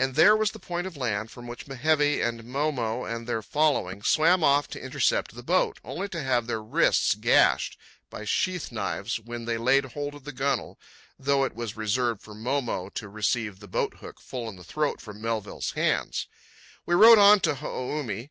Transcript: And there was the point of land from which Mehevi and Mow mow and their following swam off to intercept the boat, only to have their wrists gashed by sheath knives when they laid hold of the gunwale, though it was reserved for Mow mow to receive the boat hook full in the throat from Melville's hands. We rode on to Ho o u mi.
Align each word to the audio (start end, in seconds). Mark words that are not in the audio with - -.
And 0.00 0.16
there 0.16 0.36
was 0.36 0.50
the 0.50 0.58
point 0.58 0.88
of 0.88 0.96
land 0.96 1.30
from 1.30 1.46
which 1.46 1.68
Mehevi 1.68 2.20
and 2.20 2.42
Mow 2.42 2.72
mow 2.72 3.04
and 3.04 3.24
their 3.28 3.40
following 3.40 4.02
swam 4.02 4.42
off 4.42 4.66
to 4.70 4.82
intercept 4.82 5.36
the 5.36 5.44
boat, 5.44 5.78
only 5.84 6.08
to 6.08 6.24
have 6.24 6.48
their 6.48 6.60
wrists 6.60 7.14
gashed 7.14 7.78
by 8.10 8.24
sheath 8.24 8.72
knives 8.72 9.20
when 9.20 9.44
they 9.44 9.56
laid 9.58 9.84
hold 9.92 10.16
of 10.16 10.24
the 10.24 10.32
gunwale, 10.32 10.76
though 11.20 11.44
it 11.44 11.54
was 11.54 11.76
reserved 11.76 12.20
for 12.20 12.34
Mow 12.34 12.60
mow 12.60 12.88
to 12.88 13.08
receive 13.08 13.60
the 13.60 13.68
boat 13.68 13.98
hook 14.00 14.20
full 14.20 14.48
in 14.48 14.56
the 14.56 14.64
throat 14.64 15.00
from 15.00 15.20
Melville's 15.22 15.70
hands. 15.70 16.26
We 16.84 16.96
rode 16.96 17.18
on 17.20 17.38
to 17.42 17.54
Ho 17.54 17.68
o 17.68 17.96
u 17.98 18.02
mi. 18.02 18.28